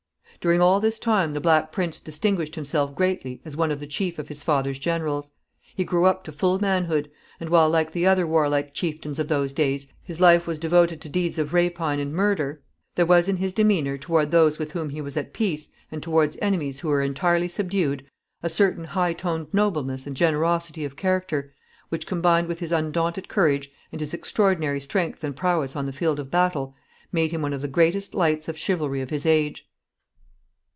During 0.39 0.59
all 0.59 0.79
this 0.79 0.97
time 0.97 1.33
the 1.33 1.39
Black 1.39 1.71
Prince 1.71 1.99
distinguished 1.99 2.55
himself 2.55 2.95
greatly 2.95 3.41
as 3.45 3.55
one 3.55 3.69
of 3.69 3.79
the 3.79 3.85
chief 3.85 4.17
of 4.17 4.27
his 4.27 4.41
father's 4.41 4.79
generals. 4.79 5.29
He 5.75 5.83
grew 5.83 6.05
up 6.07 6.23
to 6.23 6.31
full 6.31 6.57
manhood; 6.57 7.11
and 7.39 7.51
while, 7.51 7.69
like 7.69 7.91
the 7.91 8.07
other 8.07 8.25
warlike 8.25 8.73
chieftains 8.73 9.19
of 9.19 9.27
those 9.27 9.53
days, 9.53 9.85
his 10.01 10.19
life 10.19 10.47
was 10.47 10.57
devoted 10.57 10.99
to 11.01 11.09
deeds 11.09 11.37
of 11.37 11.53
rapine 11.53 11.99
and 11.99 12.11
murder, 12.11 12.63
there 12.95 13.05
was 13.05 13.27
in 13.27 13.37
his 13.37 13.53
demeanor 13.53 13.99
toward 13.99 14.31
those 14.31 14.57
with 14.57 14.71
whom 14.71 14.89
he 14.89 14.99
was 14.99 15.15
at 15.15 15.31
peace, 15.31 15.69
and 15.91 16.01
toward 16.01 16.35
enemies 16.41 16.79
who 16.79 16.87
were 16.87 17.03
entirely 17.03 17.47
subdued, 17.47 18.03
a 18.41 18.49
certain 18.49 18.85
high 18.85 19.13
toned 19.13 19.45
nobleness 19.53 20.07
and 20.07 20.17
generosity 20.17 20.83
of 20.83 20.95
character, 20.97 21.53
which, 21.89 22.07
combined 22.07 22.47
with 22.47 22.57
his 22.57 22.71
undaunted 22.71 23.27
courage, 23.29 23.69
and 23.91 24.01
his 24.01 24.11
extraordinary 24.11 24.81
strength 24.81 25.23
and 25.23 25.35
prowess 25.35 25.75
on 25.75 25.85
the 25.85 25.93
field 25.93 26.19
of 26.19 26.31
battle, 26.31 26.73
made 27.11 27.29
him 27.31 27.43
one 27.43 27.53
of 27.53 27.61
the 27.61 27.67
greatest 27.67 28.15
lights 28.15 28.47
of 28.47 28.57
chivalry 28.57 29.01
of 29.01 29.11
his 29.11 29.27
age. 29.27 29.67